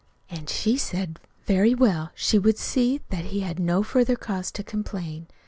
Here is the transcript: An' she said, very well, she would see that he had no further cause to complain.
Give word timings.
An' 0.31 0.47
she 0.47 0.77
said, 0.77 1.19
very 1.45 1.75
well, 1.75 2.09
she 2.15 2.39
would 2.39 2.57
see 2.57 3.01
that 3.11 3.25
he 3.25 3.41
had 3.41 3.59
no 3.59 3.83
further 3.83 4.15
cause 4.15 4.49
to 4.53 4.63
complain. 4.63 5.27